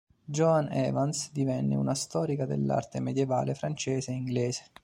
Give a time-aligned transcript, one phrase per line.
[0.31, 4.63] Joan Evans divenne una storica dell'arte medievale francese e inglese.